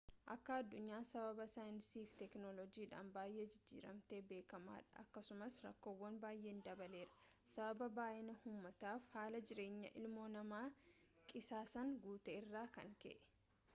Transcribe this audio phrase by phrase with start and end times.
[0.33, 7.19] akka aduunyaan sababa saayinsiif teekinoolojiidhan baay'ee jijjiiramte beekamaa dha akkasuma rakkoom baayee dabaleerra
[7.57, 10.63] sababa baay'inaa umaatafi haala jiraanyaa ilmoo namaa
[11.33, 13.17] qisaasaan guute irraa kan ka'e